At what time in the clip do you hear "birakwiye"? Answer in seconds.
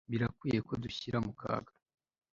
0.11-0.59